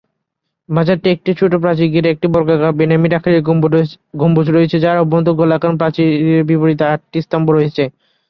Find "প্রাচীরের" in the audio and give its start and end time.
5.81-6.47